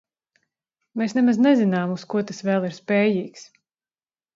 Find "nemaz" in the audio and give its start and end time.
1.19-1.39